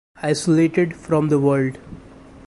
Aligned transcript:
"Isolated 0.23 0.95
From 0.95 1.29
The 1.29 1.37
World". 1.37 1.77